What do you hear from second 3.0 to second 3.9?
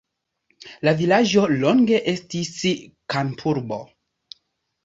kampurbo.